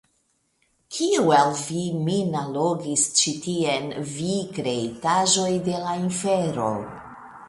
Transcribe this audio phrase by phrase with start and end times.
[0.99, 6.71] Kiu el vi min allogis ĉi tien, vi kreitaĵoj de la infero?